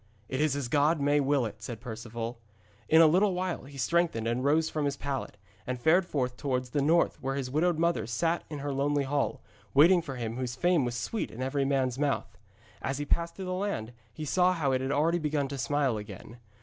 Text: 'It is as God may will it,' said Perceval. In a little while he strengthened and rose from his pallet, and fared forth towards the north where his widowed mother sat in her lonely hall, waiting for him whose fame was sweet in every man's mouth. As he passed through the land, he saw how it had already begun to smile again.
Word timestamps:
'It 0.29 0.41
is 0.41 0.55
as 0.55 0.67
God 0.67 0.99
may 0.99 1.19
will 1.19 1.45
it,' 1.45 1.61
said 1.61 1.79
Perceval. 1.79 2.39
In 2.89 3.01
a 3.01 3.05
little 3.05 3.35
while 3.35 3.65
he 3.65 3.77
strengthened 3.77 4.25
and 4.27 4.43
rose 4.43 4.67
from 4.67 4.85
his 4.85 4.97
pallet, 4.97 5.37
and 5.67 5.79
fared 5.79 6.07
forth 6.07 6.37
towards 6.37 6.71
the 6.71 6.81
north 6.81 7.21
where 7.21 7.35
his 7.35 7.51
widowed 7.51 7.77
mother 7.77 8.07
sat 8.07 8.43
in 8.49 8.57
her 8.65 8.73
lonely 8.73 9.03
hall, 9.03 9.43
waiting 9.75 10.01
for 10.01 10.15
him 10.15 10.37
whose 10.37 10.55
fame 10.55 10.85
was 10.85 10.95
sweet 10.95 11.29
in 11.29 11.43
every 11.43 11.65
man's 11.65 11.99
mouth. 11.99 12.35
As 12.81 12.97
he 12.97 13.05
passed 13.05 13.35
through 13.35 13.45
the 13.45 13.53
land, 13.53 13.93
he 14.11 14.25
saw 14.25 14.53
how 14.53 14.71
it 14.71 14.81
had 14.81 14.91
already 14.91 15.19
begun 15.19 15.47
to 15.49 15.57
smile 15.59 15.97
again. 15.97 16.39